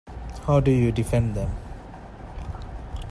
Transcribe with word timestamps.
How 0.47 0.59
do 0.59 0.71
you 0.71 0.91
defend 0.91 1.35
them? 1.35 1.51